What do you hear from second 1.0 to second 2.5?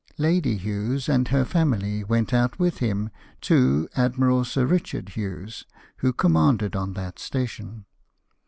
and her family went